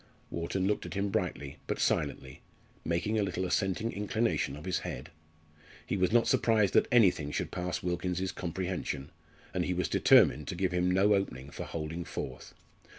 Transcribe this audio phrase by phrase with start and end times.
[0.31, 2.41] Wharton looked at him brightly, but silently,
[2.83, 5.11] making a little assenting inclination of the head.
[5.85, 9.11] He was not surprised that anything should pass Wilkins's comprehension,
[9.53, 12.55] and he was determined to give him no opening for holding forth.